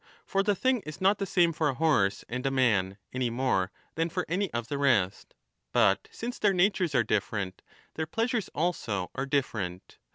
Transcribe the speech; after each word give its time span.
For 0.25 0.41
the 0.41 0.55
thing 0.55 0.79
is 0.79 0.99
not 0.99 1.19
the 1.19 1.27
same 1.27 1.53
for 1.53 1.69
a 1.69 1.75
horse 1.75 2.25
and 2.27 2.43
a 2.47 2.49
man, 2.49 2.97
any 3.13 3.29
more 3.29 3.71
than 3.93 4.09
for 4.09 4.25
any 4.27 4.51
of 4.51 4.67
the 4.67 4.79
rest. 4.79 5.35
But 5.73 6.07
since 6.11 6.39
their 6.39 6.53
natures 6.53 6.95
are 6.95 7.03
different, 7.03 7.61
their 7.93 8.07
plea 8.07 8.25
10 8.27 8.41
sures 8.41 8.49
also 8.55 9.11
are 9.13 9.27
different. 9.27 9.99